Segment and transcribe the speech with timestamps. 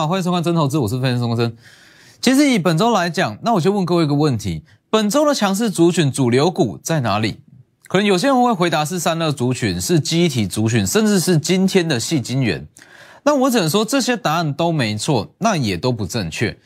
[0.00, 1.54] 好，欢迎收看真投资，我是分析师钟生。
[2.22, 7.42] 其实以本周来讲，那我就问各位一个问题：本周的强势族群主流股在哪里？
[7.86, 12.66] 可能有些人会回答是散热族群，是机体族群，甚至是今天的细晶圆。
[13.24, 16.56] 那我只能说这些答案都没错，那也都不正确。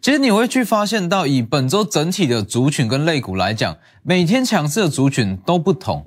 [0.00, 6.04] 其实你会去发现到，以本周整体的族群跟类股来讲，每天强势的族群都不同。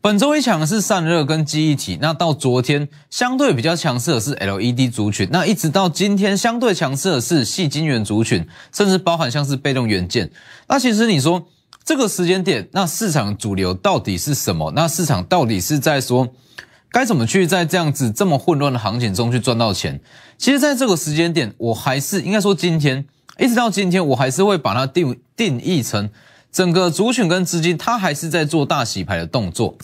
[0.00, 10.30] 本周一强的是散热跟记忆体，那到昨天相对比较强势的是 LED 族群，那一直到今天相对强势的是细晶圆族群，甚至包含像是被动元件。
[10.68, 11.48] 那其实你说
[11.84, 14.72] 这个时间点，那市场主流到底是什么？
[14.76, 16.28] 那市场到底是在说
[16.92, 20.00] 该怎么去在这样子这么混乱的行情中去赚到钱？
[20.38, 23.04] 其实，在这个时间点，我还是应该说今天
[23.36, 26.08] 一直到今天，我还是会把它定定义成。
[26.50, 29.76] 整个族群跟资金，它还是在做大洗牌的动作。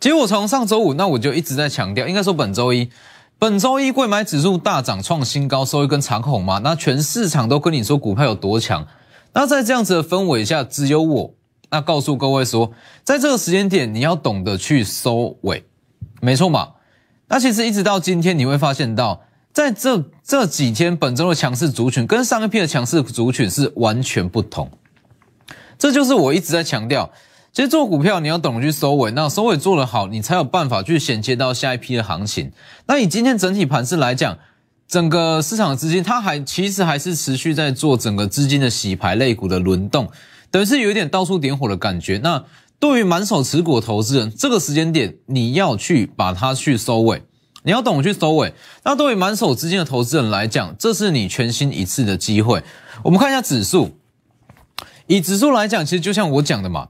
[0.00, 2.90] 其实我从上周五，那我就一直在强调，应该说本周一，
[3.38, 6.58] 本周一贵买指数大涨创新高，收一根长红嘛。
[6.58, 8.86] 那全市场都跟你说股票有多强。
[9.32, 11.34] 那在这样子的氛围下，只有我
[11.70, 15.64] 那告诉各位说，在这个时间点，你要懂得去收尾，
[16.20, 16.72] 没错嘛。
[17.28, 24.70] 那其实一直到今天，你会发现到，在这这几天本周的强势族群，跟上一批的强势族群是完全不同。
[25.82, 27.10] 这就是我一直在强调，
[27.52, 32.52] 其实做股票你要懂得去收尾，那收尾做得好，你才有办法去衔接到下一批的行情。
[32.86, 34.38] 那以今天整体盘势来讲，
[34.86, 40.08] 整个市场资金它还其实还是持续在做整个资金的洗牌类股的轮动，
[40.52, 42.18] 等于是有一点到处点火的感觉。
[42.18, 42.44] 那
[42.78, 47.24] 对于满手持股的投资人，这个时间点你要去把它去收尾，
[47.64, 48.54] 你要懂得去收尾。
[48.84, 52.62] 那对于满手资金的投资人来讲，这是你全新一次的机会。
[53.02, 53.96] 我们看一下指数。
[55.14, 56.88] 以指数来讲，其实就像我讲的嘛，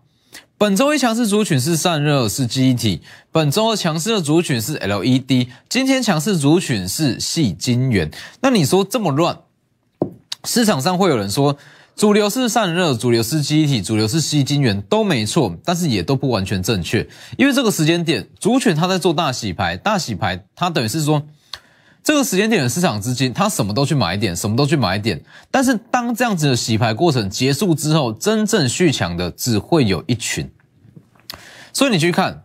[0.56, 3.00] 本周一强势族群是散热，是记忆体；
[3.33, 8.09] 本周二强势的族群是 LED，今天强势族群是细晶圆。
[8.41, 9.37] 那你说这么乱，
[10.44, 11.59] 市场上会有人说
[11.97, 17.04] 主流是散热，主流是记忆体，主流是细晶圆，都没错，但是也都不完全正确，
[17.37, 21.21] 因为这个时间点族群它在做大洗牌，大洗牌它等于是说。
[22.04, 25.22] 这个时间点的市场资金，它什么都去买点，什么都去买点。
[25.52, 30.50] 但是当这样子的洗牌过程结束之后，真正续强的只会有一群。
[31.72, 32.42] 所以你去看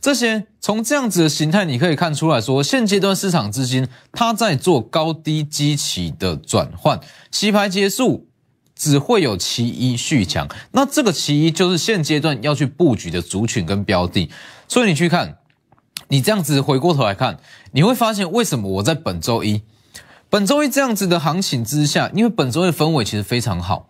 [0.00, 6.98] 这些，从这样子的形态，你可以看出来说，现阶段市场资金它在做高低基期的转换，
[7.30, 8.26] 洗牌结束
[8.74, 10.48] 只会有其一续强。
[10.72, 14.28] 那这个其一就是现阶段要去布局的族群跟标的。
[14.66, 15.38] 所以你去看。
[16.08, 17.38] 你这样子回过头来看，
[17.72, 19.62] 你会发现为什么我在本周一、
[20.30, 23.88] 本周一这样子的行情之下，因为本周一氛围其实非常好。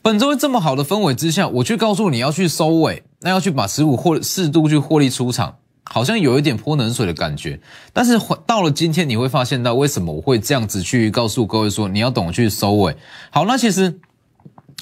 [0.00, 7.60] 本周一这么好的氛围之下，我去告诉你要去收尾，那要去把十五获适度去获利出场，好像有一点泼冷水的感觉。
[7.92, 12.96] 但是到了今天，你会发现到为什么我会这样子去告诉各位说，你要懂得去收尾。
[13.30, 13.98] 好，那其实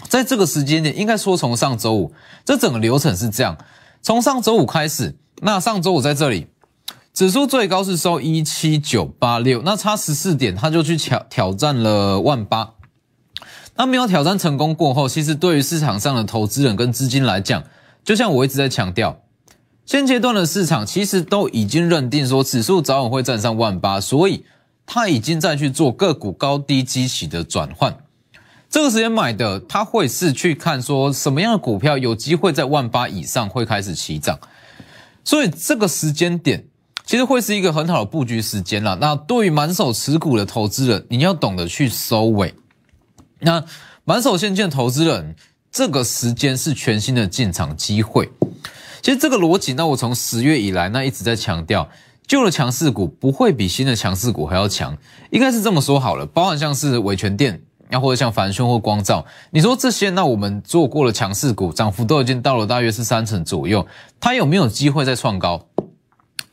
[0.09, 2.13] 在这个时间点，应该说从上周五，
[2.45, 3.57] 这整个流程是这样：
[4.03, 6.49] 从上周五开始，那上周五在这里。
[7.17, 12.75] 指数最高是收一七九八六，那差十四点，他就去挑挑战了万八。
[13.77, 17.65] 那没有挑战成功过后，其实对于市场上的投资人跟资金来讲，
[18.05, 19.23] 就像我一直在强调，
[19.87, 24.45] 现阶段的市场其实都已经认定说指数早晚会站上万八，所以
[24.85, 27.97] 他已经在去做个股高低基期的转换。
[28.69, 34.39] 这个时间买的，他会是去看说什么样的股票有机会在万八以上会开始起涨，
[35.25, 36.67] 所以这个时间点。
[37.07, 38.97] 其实会是一个很好的布局时间了。
[38.97, 42.53] 那对于满手持股的投资人，你要懂得去收尾。
[43.39, 43.65] 那
[44.05, 45.37] 满手现金的投资人，
[45.71, 48.29] 这个时间是全新的进场机会。
[49.03, 51.89] 其实这个逻辑，那我从十月以来，那一直在强调，
[52.27, 54.99] 旧的强势股不会比新的强势股还要强，
[55.31, 56.27] 应该是这么说好了。
[56.27, 63.87] 包含像是伟权店，那或者像凡轩或光照，你说这些，那我们做过了强势股，涨幅都已经到了大约是三成左右，
[64.19, 65.67] 它有没有机会再创高？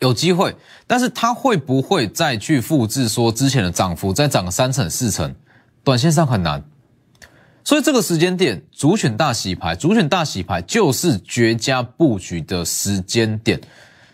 [0.03, 0.53] 有机会，
[0.85, 5.33] 但是它会不会再去复制说之前的涨幅再涨三成四成？
[5.81, 6.61] 短线上很难，
[7.63, 13.59] 所以这个时间点，主选大洗牌，主选大洗牌就是绝佳布局的时间点。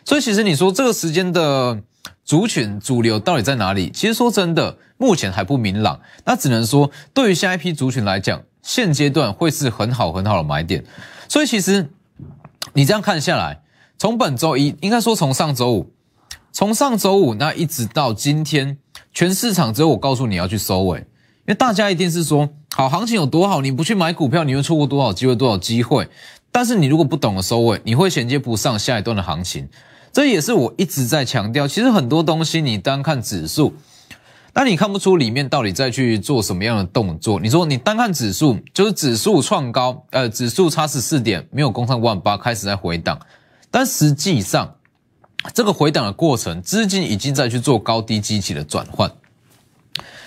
[0.06, 1.82] 所以其实你说这个时间的
[2.24, 3.90] 主选主流到底在哪里？
[3.90, 6.00] 其实说真的，目前还不明朗。
[6.24, 10.86] 那只能说，对于下一批族群来讲，现阶段会是很好很好的买点。
[11.28, 11.90] 所以其实
[12.74, 13.62] 你这样看下来。
[14.00, 15.92] 从本周一，应该说从上周五，
[16.54, 18.78] 从上周五那一直到今天，
[19.14, 21.06] 全市场只有我告诉你要去收尾，因
[21.48, 26.08] 为大家一定是说，好行情有多好，你不去买股票，你会错过多少机会，多少机会。
[26.50, 29.68] 但是你如果不懂得收尾，你会衔接不上下一段的行情。
[30.14, 33.74] 这也是我一直在强调，其实很多东西你单看指数，
[34.54, 37.38] 那你看不出里面到底在去做什么样的动作？
[37.42, 43.20] 你说你单看指数，就是指数创高，呃，指数差十四点，没有攻上万八，开始在回档，
[43.72, 44.76] 但实际上
[45.54, 49.12] 这个回档的过程，资金已经在去做高低机器的转换。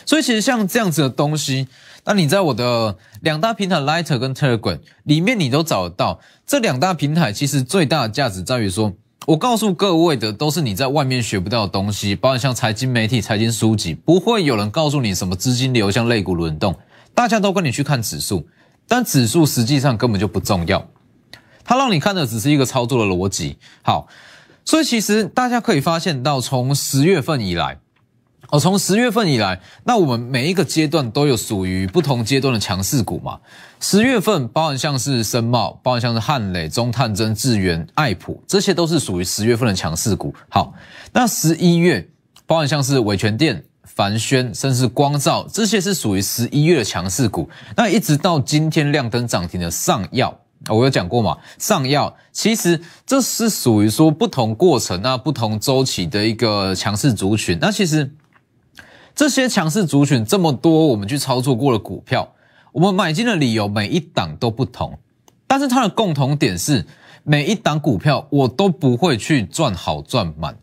[0.04, 1.68] 所以其实像这样子的东西，
[2.04, 6.20] 那你在我的两大平台 Lighter 跟 Telegram 里面，你都找得到。
[6.46, 8.92] 这两大平台其实最大的价值在于说。
[9.24, 16.74] 我告诉各位的都是你在外面学不到的东西，包括像财经媒体、财经书籍，不会有人告诉你什么资金流向、类股轮动，
[17.14, 18.44] 大家都跟你去看指数，
[18.88, 20.84] 但指数实际上根本就不重要，
[21.64, 23.56] 它让你看的只是一个操作的逻辑。
[23.82, 24.08] 好，
[24.64, 27.78] 所以其实大家可以发现到，从十月份以来。
[28.50, 33.38] 哦，从十月份以来，那我们每一个阶段都有属于不同阶段的强势股嘛。
[33.80, 40.34] 十月份包含像是深茂，包含像是汉磊、中探针、智源、爱普，这些都是属于十月份的强势股。
[40.50, 40.74] 好，
[41.14, 42.06] 那十一月
[42.46, 47.48] 包含像是伟权电、凡轩，甚至光照，这些是属于十一月的强势股。
[47.74, 50.38] 那一直到今天亮灯涨停的上药，
[50.68, 51.38] 我有讲过嘛？
[51.58, 57.58] 上药其实这是属于说不同过程、那不同周期的一个强势族群。
[57.60, 58.12] 那其实。
[59.14, 62.32] 这些强势族群这么多，我们去操作过的股票，
[62.72, 64.98] 我们买进的理由每一档都不同，
[65.46, 66.86] 但是它的共同点是，
[67.22, 70.56] 每一档股票我都不会去赚好赚满，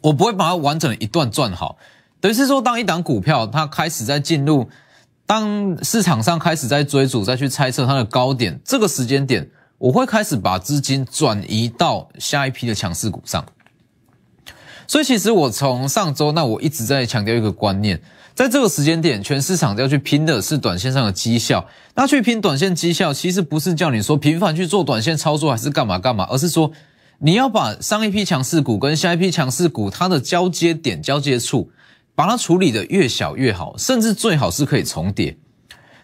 [0.00, 1.76] 我不会把它完整的一段赚好。
[2.20, 4.68] 等于是说，当一档股票它开始在进入，
[5.28, 9.46] 当市场上开始在追逐、再去猜测它的高点，这个时间点，
[9.76, 13.44] 我会开始把资金转移到下一批的强势股上。
[14.86, 18.00] 所以其实我从上周，那我一直在强调一个观念，
[18.34, 21.68] 在这个时间点，全市场要去拼的是短线上的绩效。
[21.94, 26.72] 那去拼短线绩效，其实不是叫你说频繁去做短线操作，还是干嘛干嘛，而是说
[27.18, 31.70] 你要把上一批强势股跟下一批强势股它的交接点、交接处，
[32.18, 35.38] 把它处理的越小越好，甚至最好是可以重叠，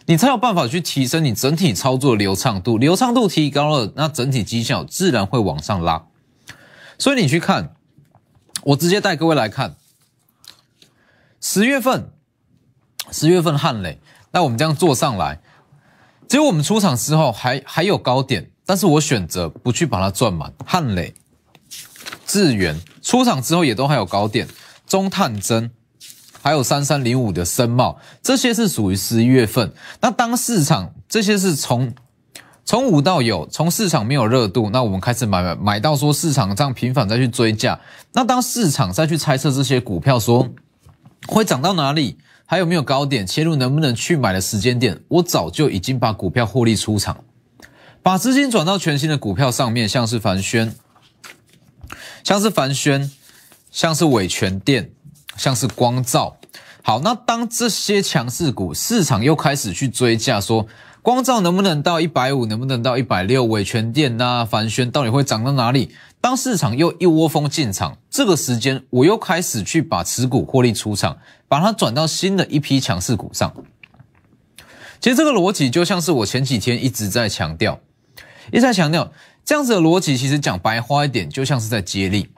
[0.07, 2.79] 你才有办法去提升你整体操作流畅度。
[2.79, 6.07] 流畅度提高了，那整体绩效自然会往上拉。
[6.99, 7.75] 所以你去看。
[8.63, 9.77] 我直接带各位来看
[11.39, 12.11] 十月份，
[13.11, 14.01] 十月份汉磊，
[14.31, 15.41] 那我们这样做上来，
[16.27, 20.55] 结果我们出场之后还还有高点，但是我选择不去把它赚满。
[20.65, 21.13] 汉磊、
[22.25, 24.49] 智源出场之后也都还有高点，
[24.87, 25.71] 中探针，
[26.45, 29.73] 还有三三零五的深茂，这些是属于十一月份。
[30.03, 31.93] 那当市场这些是从。
[32.67, 37.79] 从无到有，从市场没有热度，那我们开始买买买到说市场这样频繁再去追价，
[38.15, 40.49] 那当市场再去猜测这些股票说
[41.27, 42.17] 会涨到哪里，
[42.47, 47.23] 还有没有高点切入，能不能去买的时间点，我早就已经把股票获利出场，
[48.03, 50.75] 把资金转到全新的股票上面，像是凡轩，
[52.23, 53.11] 像是凡轩，
[53.71, 54.91] 像是伟全电，
[55.37, 56.37] 像是光照。
[56.83, 60.67] 好，那当这些强势股市场又开始去追价说。
[61.03, 62.47] 光照能不能到一百五？
[62.47, 63.45] 能不能到一百六？
[63.45, 65.95] 伟权电呐，凡轩到底会涨到哪里？
[66.19, 73.53] 当市场又一窝蜂进场，这个时间我又开始去把持股获利出场，把它转到新的一批强势股上。
[74.99, 77.81] 其实这个逻辑就像是我前几天一直在强调，
[78.51, 79.13] 一直在强调
[79.45, 82.31] 这样子的逻辑，其实讲白话一点，就像是在接力。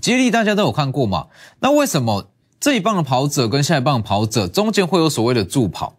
[0.00, 1.26] 接力大家都有看过嘛？
[1.60, 2.30] 那为什么
[2.64, 5.96] 这一棒的跑者跟下一棒的跑者中间会有所谓的助跑？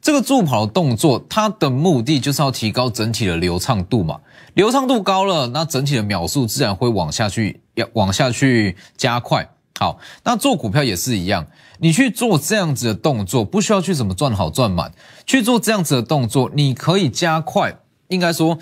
[0.00, 4.20] 这个助跑的动作，它的目的就是要提高整体的流畅度嘛。
[4.54, 9.50] 流畅度高了，那整体的秒数自然会往下去，要往下去加快。
[9.80, 11.44] 好，那做股票也是一样，
[11.80, 14.92] 你去做这样子的动作，不需要去怎么赚好赚满，
[15.26, 18.56] 去做这样子的动作，你可以加快，应该说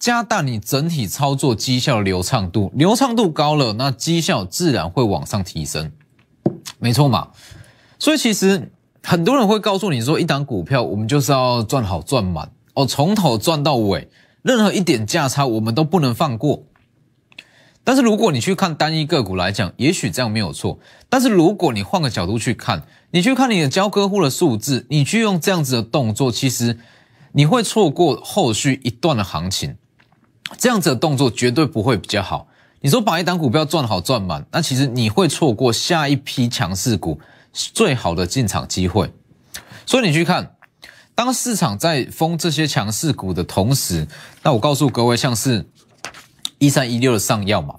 [0.00, 2.72] 加大你整体操作绩效流畅度。
[2.74, 5.92] 流畅度高了，那绩效自然会往上提升，
[6.78, 7.28] 没错嘛。
[7.98, 8.70] 所以其实。
[9.04, 14.10] 很多人会告诉你说，一档股票我们就是要赚好赚满哦，从头赚到尾，
[14.42, 16.64] 任何一点价差我们都不能放过。
[17.84, 20.78] 但是如果你去看单一个股来讲，也许这样没有错。
[21.08, 22.82] 但是如果你换个角度去看，
[23.12, 26.78] 你去看你的交割户的数字，你去用这样子的动作，其实
[27.32, 29.76] 你会错过后续一段的行情。
[30.58, 32.48] 这样子的动作绝对不会比较好。
[32.80, 37.20] 你说把一档股票赚好赚满，那其实你会错过下一批强势股。
[37.50, 39.10] 最好的进场机会，
[39.84, 40.54] 所以你去看，
[41.14, 44.06] 当市场在封这些强势股的同时，
[44.42, 45.66] 那我告诉各位，像是
[46.58, 47.76] 一三一六的上药嘛，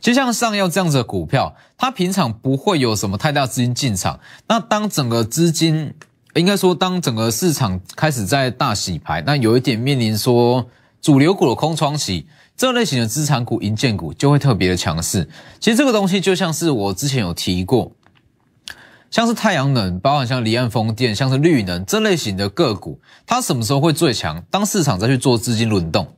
[0.00, 4.18] 就像上药这样子的股票，它平常不会有什么太大资金进场。
[4.48, 5.94] 那当整个资金，
[6.34, 10.66] 应该说当整个市场开始在大洗牌，那有一点面临说
[11.00, 12.26] 主流股的空窗期，
[12.58, 15.28] 这类型的资产股、银建股就会特别的强势。
[15.60, 17.92] 其实这个东西就像是我之前有提过。
[19.10, 24.42] 像是太阳能，包含像离岸风电，像是绿能这类型的个股，它什么时候会最强？
[24.50, 26.08] 当市场再去做资金轮动，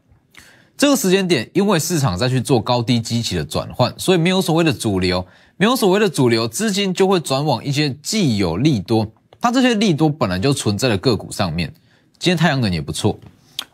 [0.79, 5.25] 这个时间点，因为市场再去做高低基期的转换，所以没有所谓的主流，
[5.59, 9.07] 没有所谓的主流资金就会转往一些既有利多，
[9.41, 11.73] 它这些利多本来就存在的个股上面。
[12.19, 13.21] 今天太阳能也不错，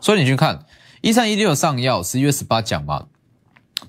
[0.01, 0.59] 所以你去看
[1.07, 3.05] 一三一六上药，十一月十八讲嘛，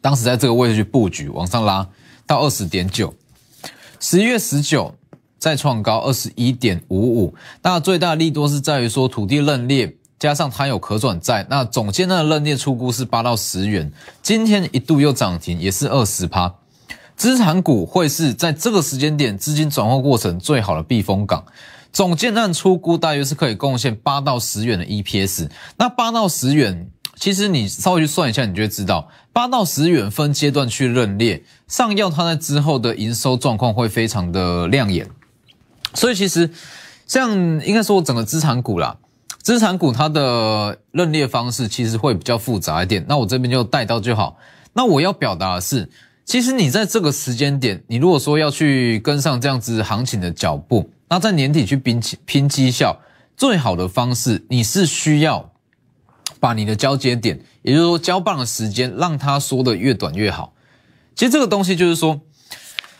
[0.01, 1.89] 当时在这个位置去布局，往上拉
[2.27, 3.11] 到二十点九。
[3.99, 4.93] 十一月十九
[5.39, 7.33] 再创高二十一点五五，
[7.63, 16.53] 那最大利多是在于说土地认列加上它有可转债，那总监的认列出估是八到十元，今天一度又涨停，也是二十趴。
[17.15, 21.43] 资产股会是在这个时间点资金转换过程最好的避风港。
[21.91, 26.91] 总建案出估大约是可以贡献八到十元的 EPS，那八到十元。
[27.19, 35.09] 其实你稍微去算一下，你就会知道，八到十元分阶段去认列，上药它在之后的营收状况会非常的亮眼。
[35.95, 36.49] 所以其实
[37.07, 37.31] 像
[37.65, 38.95] 应该说整个资产股啦，
[39.41, 43.03] 资产股它的认列方式其实会比较复杂一点。
[43.09, 44.37] 那我这边就带到就好。
[44.73, 45.89] 那我要表达的是，
[46.23, 52.95] 其实你在这个时间点，你如果说要去跟上这样子行情的脚步，那在年底去拼拼绩效，
[53.35, 55.51] 最好的方式你是需要。
[56.39, 60.53] 把你的交接点，也就是说交棒的时间，让它缩的越短越好。
[61.15, 62.21] 其实这个东西就是说，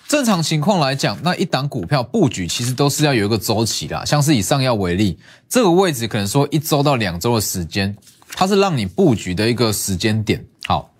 [0.07, 4.05] 正常情况来讲，那一档股票布局其实都是要有一个周期的。
[4.05, 7.95] 像是以上药为例，这个位置可能说一周到两周的时间，
[8.29, 10.45] 它是让你布局的一个时间点。
[10.65, 10.91] 好，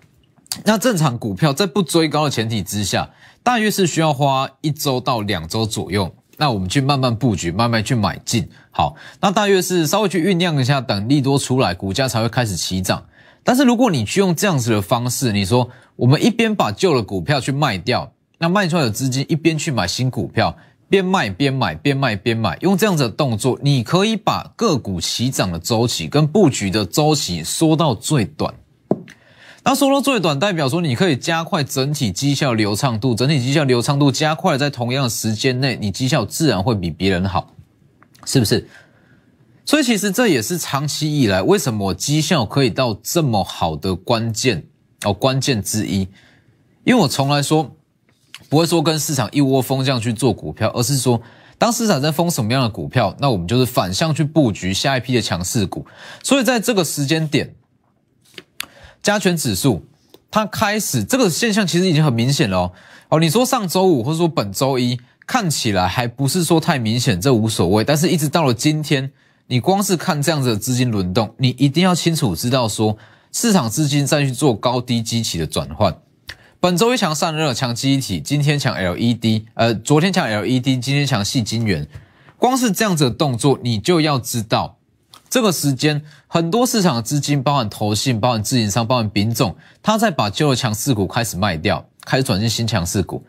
[0.64, 3.10] 那正常股票在不追高的前提之下，
[3.42, 6.14] 大约是需要花一周到两周左右。
[6.38, 8.48] 那我们去慢慢布局，慢慢去买进。
[8.70, 13.04] 好，那大约是稍微去酝酿一下，等利多出来，股价才会开始起涨。
[13.42, 20.56] 但是如果你去用这样子的方式，你说我们一边把旧的股票去卖掉，那卖出来的资金一边去买新股票，
[20.88, 28.54] 边卖边买，边卖边买，用这样子的动作，你可以把个股起涨的周期跟布局的周期缩到最短。
[29.68, 37.52] 那说到最短，代表说你可以加快整体绩效流畅度，整体绩效流畅度加快，在同样的时间内，你绩效自然会比别人好，
[38.24, 38.66] 是不是？
[39.66, 44.64] 所以其实这也是长期以来为什么绩效可以到这么好的关键
[45.04, 46.08] 哦，关键之一。
[46.84, 47.70] 因为我从来说
[48.48, 51.20] 不会说跟市场一窝蜂这样去做股票，而是说
[51.58, 55.84] 当市场在封什么样的股票，那我们就是反向去布局下一批的强势股。
[56.22, 57.54] 所以在这个时间点。
[59.02, 59.84] 加权指数，
[60.30, 62.72] 它开始这个现象其实已经很明显了哦。
[63.10, 67.84] 哦，你说上周五或者说本周一看起来还不是说太明显，这无所谓。
[67.84, 69.10] 但是一直到了今天，
[69.46, 72.96] 你光是看这样子的资金轮动，你一定要清楚知道说，
[73.32, 75.96] 市场资金在去做高低基期的转换。
[76.60, 81.86] 本周一强散热强机体，今天强 LED，呃，昨天强 LED，今天强细晶圆。
[82.36, 84.77] 光是这样子的动作，你就要知道。
[85.30, 93.22] 这个时间，很多市场的资金，包含投信、包含自营商、包含丙种，他在把旧的强势股开始卖掉，开始转进新强势股。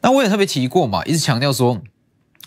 [0.00, 1.80] 那我也特别提过嘛，一直强调说，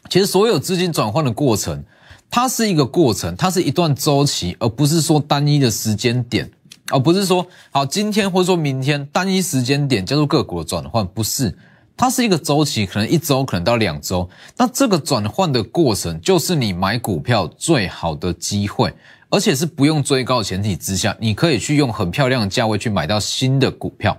[0.10, 1.84] 其实所有资金转换的过程，
[2.30, 6.52] 它是一个过程，它是一段周期，而不是说单一的时间点，
[6.92, 11.58] 而不是说好今天或者说明天单一时间点叫做个股的转换，不是。
[11.98, 14.30] 它是一个周期，可能一周，可能到两周。
[14.56, 18.94] 那这个转换的过程，就是你买股票最好的机会，
[19.30, 24.16] 而且是不用追高的前提之下，你可以去用很漂亮的价位去买到新的股票。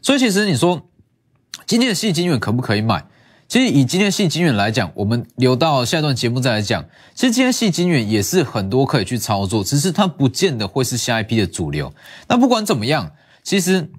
[0.00, 0.80] 所以，其实你说
[1.66, 3.04] 今天的细金远可不可以买？
[3.46, 6.82] 其实以今天细金远来讲，我们留到下一段节目再来讲。
[7.14, 11.92] 其实今天细金远也是很多可以去操作，只是它不见得会是下一批的主流。
[12.28, 13.12] 那不管怎么样，
[13.42, 13.90] 其实。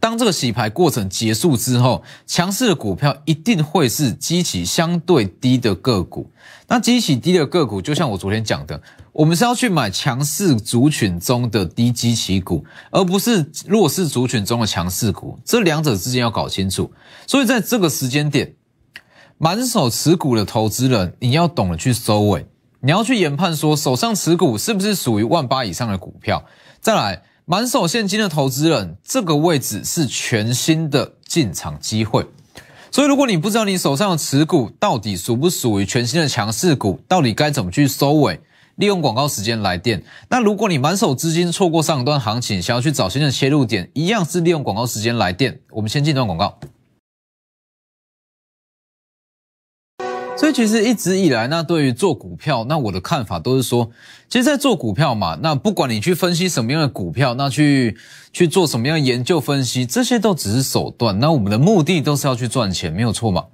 [0.00, 6.30] 当这个洗牌过程结束之后，强势的股票一定会是基期相对低的个股。
[6.66, 8.80] 那基期低的个股，就像我昨天讲的，
[9.12, 15.38] 我们是要去买强势族群中的低基期股，而不是弱势族群中的强势股。
[15.44, 16.92] 这两者之间要搞清楚。
[17.26, 18.54] 所以在这个时间点，
[19.38, 22.46] 满手持股的投资人，你要懂得去收尾，
[22.80, 26.44] 你要去研判说手上持股是不是属于万八以上的股票。
[26.80, 27.22] 再来。
[27.50, 32.26] 满手现金的投资人，这个位置是全新的进场机会。
[32.90, 38.38] 所以，如果你不知道你手上的持股到底属不属于全新的强势股，到底该怎么去收尾？
[38.74, 40.02] 利用广告时间来电。
[40.28, 45.58] 那如果你满手资金错过上一段行情，想要去找新的切入点，一样是利用广告时间来电。
[45.70, 46.60] 我们先进段广告。
[50.38, 53.90] 所以其实一直以来，那对于做股票，那我的看法都是说，
[54.28, 57.96] 其实，在做股票嘛，那不管你去分析什么样的股票，那去
[58.32, 61.18] 去做什么样的研究分析，这些都只是手段。
[61.18, 63.46] 那我们的目的都是要去赚钱，没有错嘛。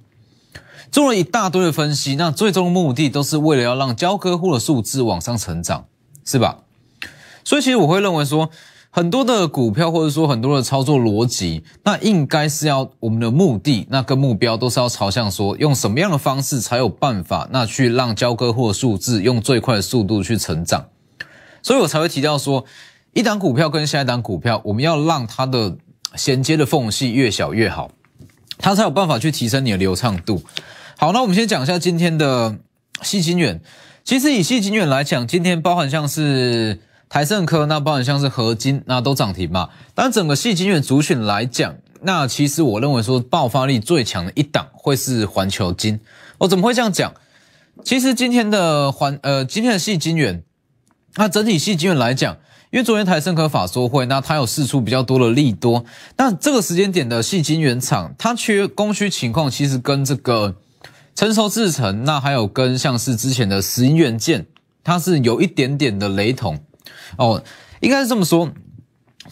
[0.91, 5.87] 做了一大堆的分析，那最终的目的都是为了要让交割户的数字往上成长，
[6.23, 6.59] 是吧？
[7.43, 8.51] 所以其实我会认为说，
[8.95, 20.85] 很多的股票或者说很多的操作逻辑，那应该是要我们的目的，那跟目标都是要朝向说，用什么样的方式才有办法，那去让交割户的数字用最快的速度去成长。
[21.61, 22.63] 所以我才会提到说，
[23.11, 25.75] 一档股票跟下一档股票，我们要让它的
[26.15, 27.91] 衔接的缝隙越小越好，
[28.59, 30.41] 它才有办法去提升你的流畅度。
[30.97, 32.55] 好，那我们先讲一下今天的
[33.01, 33.59] 细金远。
[34.05, 36.79] 其实以细金远来讲，今天包含像是。
[37.07, 45.99] 台盛科那包含像是合金那都涨停嘛，但整个细晶圆族群来讲，那其实我认为说爆发力最强的一档会是环球金。
[46.39, 47.13] 我怎么会这样讲？
[47.83, 50.43] 其实今天的环呃今天的细晶圆，
[51.15, 52.35] 那整体细晶圆来讲，
[52.71, 55.85] 因为昨天台盛科法说会，那它有试出比较多的利多，
[56.17, 60.55] 那这个时间点的细晶圆厂，它缺供需情况其实跟这个
[61.15, 64.47] 成熟制程，那还有跟像是之前的石英元件，
[64.83, 66.59] 它是有一点点的雷同。
[67.17, 67.43] 哦，
[67.79, 68.51] 应该是这么说，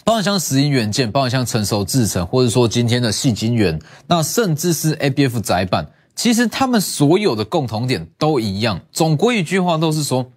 [0.04, 8.82] 包含像石英元件，包含像成熟制程，或者说今天的细晶圆，那甚至是 ABF 窄板，其实他们所有的共同点都一样。
[8.92, 10.32] 总归一句话，都是说，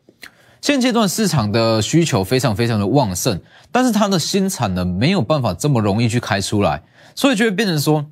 [0.60, 6.82] 现阶段市场的需求非常非常的旺盛，但是它的新产能没有办法这么容易去开出来，
[7.14, 8.06] 所以就会变成说。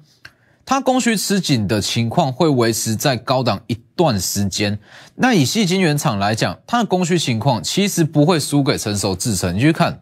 [0.67, 4.79] 它供需吃紧的情况会维持在高档一段时间。
[5.17, 9.55] 那以细晶圆厂来讲，它的供需情况其实不会输给成熟制程。
[9.55, 10.01] 你去看，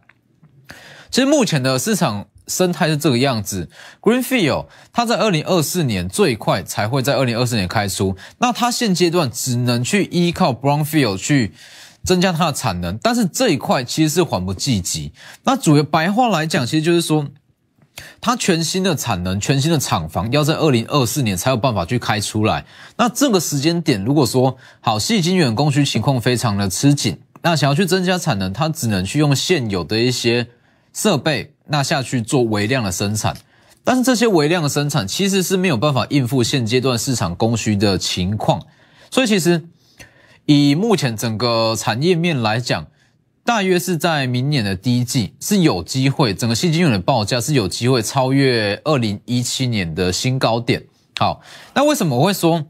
[1.10, 3.68] 其实目前的市场生态是这个样子。
[4.00, 11.52] Greenfield 它在二零二四年最快才会在二零二四年开出，那它现阶段只能去依靠 Brownfield 去
[12.04, 15.12] 增加它的产能，但是这一块其实是缓不济急。
[15.42, 17.26] 那主要白话来讲，其实就是说。
[18.20, 22.64] 它全新的产能、全新的厂房要在二零二四年才有办法去开出来。
[22.96, 30.46] 那这个时间点，如果说好细晶圆供需情况非常的吃紧，那想要去增加产能，它只能去用现有的一些
[30.92, 33.36] 设备，那下去做微量的生产。
[33.84, 38.62] 但是这些微量的生产其实是没有办法应付现阶段市场供需的情况。
[39.10, 39.64] 所以其实
[40.46, 42.86] 以目前整个产业面来讲，
[43.44, 50.84] 大约是在明年的第一季是有机会，整个细晶圆的报价是有机会超越二零一七年的新高点。
[51.18, 51.40] 好，
[51.74, 52.64] 那为什么我会说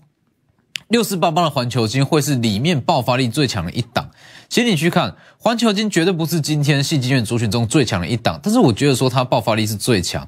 [0.88, 4.10] 六四八八的环球金会是里面爆发力最强的一档？
[4.48, 10.26] 其实你去看环球金绝对不是今天细晶圆族群中最强的一档，但是我觉得说它爆发力是最强，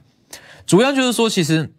[0.67, 1.73] 主要就是说其实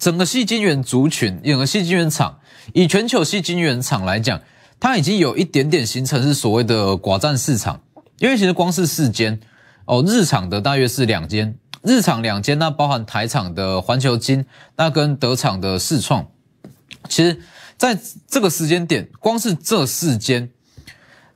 [0.00, 2.40] 整个细晶圆族群，整个细晶圆厂，
[2.74, 4.40] 以全球细晶圆厂来讲。
[4.78, 7.80] 它已经有一点点形成是所谓的寡占市场，
[8.18, 9.40] 因为其实光是四间
[9.86, 14.44] 哦，日厂的大约是两间，日厂两间，那包含台厂的环球金，
[14.76, 16.26] 那跟德厂的世创，
[17.08, 17.40] 其实
[17.78, 20.50] 在这个时间点，光是这四间，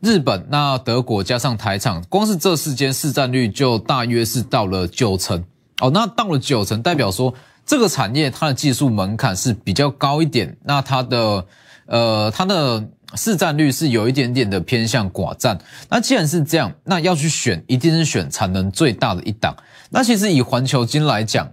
[0.00, 5.42] 日本、那德国加上台厂，光是这四间市占率就大约是到了九成
[5.80, 7.32] 哦，那到了九成，代表说
[7.64, 11.46] 这个产业它的技术门槛是比较高一点，那它的
[11.86, 12.86] 呃它的。
[13.14, 19.56] 市占率是有一点点的偏向寡占，那既然是这样，那要去选，一定是选产能最大的一档。
[19.90, 21.52] 那其实以环球金来讲，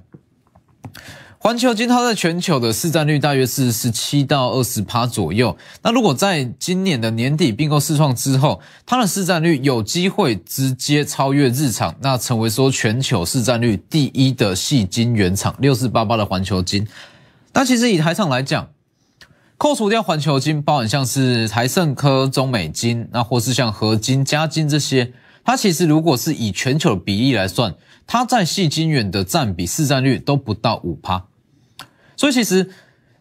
[1.39, 5.56] 环球金它在全球的市占率大约是十七到二十趴左右。
[5.82, 16.88] 那如果在今年的年底并购试创之后，它的市占率有机会直接超越日厂，那成为说全球市占率第一的细金原厂六四八八的环球金。
[17.54, 18.67] 那其实以台厂来讲，
[19.58, 25.12] 扣除掉环球金，包含像是台盛科、中美金，那或是像合金、嘉金这些，
[25.43, 27.74] 它其实如果是以全球的比例来算，
[28.06, 31.26] 它在细金元的占比市占率都不到五趴，
[32.15, 32.70] 所以其实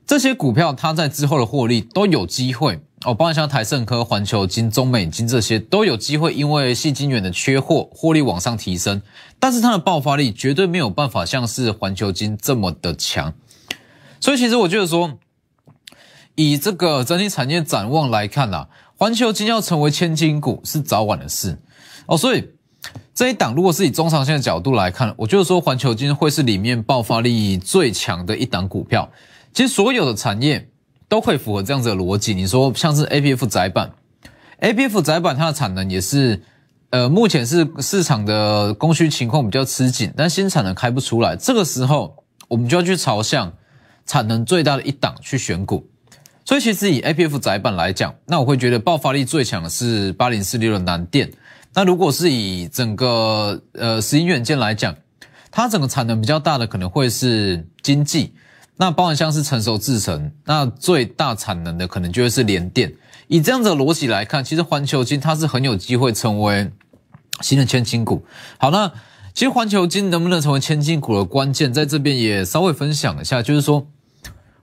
[0.07, 9.01] 这些股票它在之后的获利都有机会哦，包含像台盛科、环球金、中美金这些都有机会，因为细金元的缺货，获利往上提升，
[9.41, 13.33] 但是它的爆发力绝对没有办法像是环球金这么的强，
[14.21, 15.19] 所以其实我觉得说。
[16.37, 21.59] 以这个整体产业展望来看呐，环球金要成为千金股是早晚的事
[22.07, 22.17] 哦。
[22.17, 22.49] 所以
[23.15, 29.11] 这一档如果是以中长线的角度来看，我就是说环球金会是里面爆发力最强的一档股票。
[29.53, 30.69] 其实所有的产业
[31.09, 32.35] 都会符合这样子的逻辑。
[32.35, 33.91] 你说像是 A P F 窄板
[34.59, 36.43] ，A P F 窄板它的产能也是，
[36.91, 41.35] 呃，目前是市场的供需情况比较吃紧，但新产能开不出来。
[41.35, 42.15] 这个时候
[42.49, 43.51] 我们就要去朝向
[44.05, 45.89] 产能最大的一档去选股。
[46.47, 51.29] 所以其实以 A P F 窄板来讲，那我会觉得爆发力最强的是八零四六的南电。
[51.75, 54.95] 那如果是以整个呃石英元件来讲，
[55.51, 58.33] 它整个产能比较大的可能会是经济。
[58.77, 62.95] 那包含像是成熟制成，那最大产能的可能就会是联电。
[63.27, 66.71] 以这样的逻辑来看，其实环球金它是很有机会成为
[67.41, 68.25] 新的千金股。
[68.59, 68.93] 好，那
[69.35, 73.87] 其实环球金能不能成为千金股的关键，在这边也稍微分享一下，就是说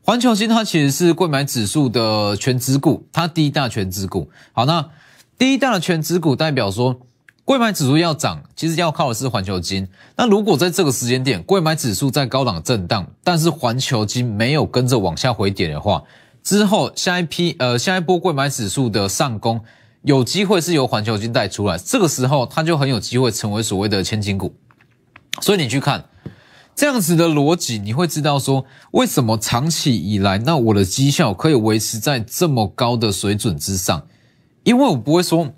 [0.05, 4.29] 环球金它其实是贵买指数的全指股，它第一大全指股。
[4.51, 4.89] 好，那
[5.37, 6.99] 第一大的全指股代表说。
[7.45, 9.85] 贵买指数要涨，其实要靠的是环球金。
[10.15, 16.01] 那如果在这个时间点，贵买指数在高档震荡，但是环球金没有跟着往下回点的话，
[16.41, 19.59] 之后下一批呃下一波贵买指数的上攻，
[20.03, 24.55] 有机会是由环球金带出来，这个时候它就很有机会成为所谓的千金股。
[25.41, 26.05] 所以你去看
[26.75, 34.07] 这样子的逻辑，你会知道说为什么长期以来，那我的绩效可以维持在这么高的水准之上，
[34.63, 35.53] 因为我不会说，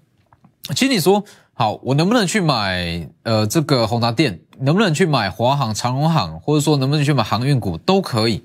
[0.76, 1.24] 其实你说。
[1.58, 4.42] 好，我能不能去买呃这个宏达电？
[4.60, 8.44] 能不能去买华航、长荣航，或者说能不能去买航运股都可以。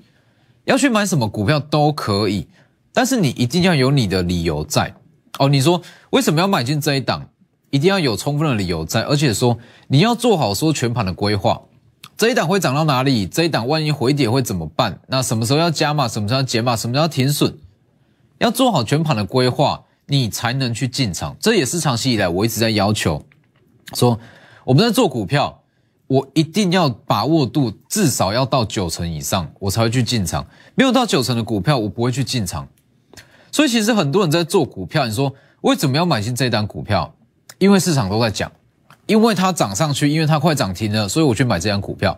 [0.63, 2.47] 要去买什么股票都可以，
[2.93, 4.95] 但是你一定要有你的理由在
[5.39, 5.49] 哦。
[5.49, 5.81] 你说
[6.11, 7.27] 为什么要买进这一档？
[7.69, 9.57] 一定要有充分的理由在，而且说
[9.89, 11.61] 你要做好说全盘的规划。
[12.21, 13.25] 这一档会涨到哪里？
[13.25, 14.99] 这一档万一回跌会怎么办？
[15.07, 16.07] 那什么时候要加码？
[16.07, 16.75] 什么时候要减码？
[16.75, 17.57] 什么时候要停损？
[18.37, 19.85] 要做好全盘的规划。
[20.05, 23.25] 你才能去进场，这也是长期以来我一直在要求，
[23.95, 24.19] 说
[24.65, 25.63] 我们在做股票，
[26.05, 30.45] 我一定要把握度至少要到九成以上，我才会去进场。
[30.75, 32.67] 没有到九成的股票，我不会去进场。
[33.51, 37.15] 所以其实很多人在做股票，你说为什么要买进这一单股票？
[37.57, 38.51] 因为市场都在讲，
[39.11, 42.17] 因为它涨上去，因为它快涨停了，所以我去买这张股票。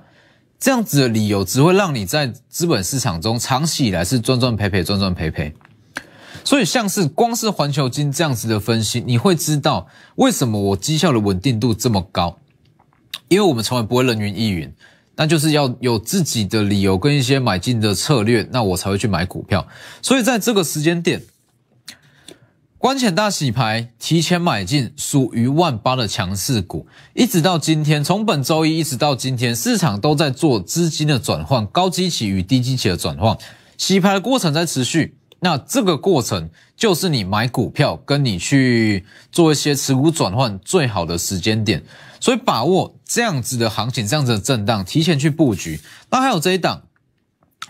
[0.59, 5.51] 这样子的理由只会让你在资本市场中长期以来是赚赚赔赔，赚赚赔赔。
[6.43, 12.37] 所以，像是光是环球金这样子的分析，你会知道为什么我绩效的稳定度这么高，
[13.27, 14.71] 因为我们从来不会人云亦云，
[15.15, 19.65] 那就是要有自己的理由跟一些买进的策略，那我才会去买股票。
[20.03, 21.19] 所以，在这个时间点，
[22.83, 33.37] 关前大洗牌，提前买进属于万八的强势股，一直到今天，从本周一一直到今天，市场都在做资金的转换，高基企与低基企的转换，
[33.77, 35.15] 洗牌的过程在持续。
[35.39, 41.81] 那这个过程就是你买股票跟你去做一些持股转换最好的时间点，
[42.19, 45.79] 所以把握这样子的行情，这样子的震荡，提前去布局。
[46.09, 46.81] 那还有这一档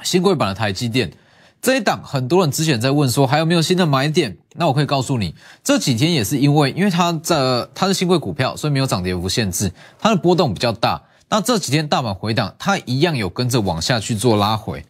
[0.01, 1.11] 新贵版的台积电，
[1.63, 4.37] 这一档很多人之前在问说还有没有新的买点？
[4.55, 11.01] 那我可以告诉你，这几天也是因为因为它的它是新贵股票，所以没有涨跌幅限制，它的波动比较大。
[11.29, 14.85] 那这几天大盘回档，它一样有跟着往下去做拉回。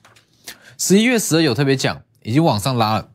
[0.79, 2.01] 十一月十二有特别讲。
[2.25, 3.09] 已经往上拉了，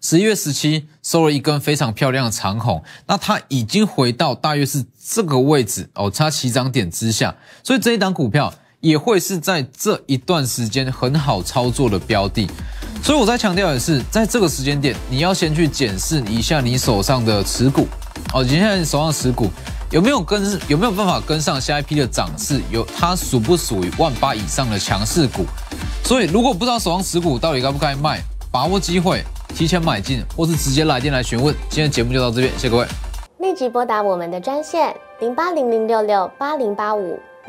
[0.00, 12.48] 十一月十七收了一根非常漂亮的长红，那它已经回到大约是这个位置哦，它起涨点之下，所以这一档股票也会是在这一段时间很好操作的标的。
[13.02, 17.86] 所以我在强调的是，在这个时间点，你要先去检视一下你手上的持股
[18.34, 19.48] 哦，你现在手上持股
[19.90, 25.46] 有没有跟有没有办法跟上下一批的涨势，有它属不属于万八以上的强势股？
[26.04, 29.22] 所以，如果不知道手上持股到底该不该卖，把握机会
[29.54, 31.54] 提前买进，或是直接来电来询问。
[31.70, 32.86] 今天节目就到这边，谢谢各位。
[33.38, 37.18] 立即拨打我们的专线零八零零六六八零八五